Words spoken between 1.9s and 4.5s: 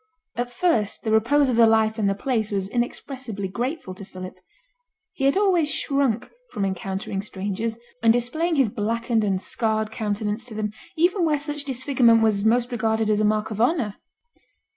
and the place was inexpressibly grateful to Philip.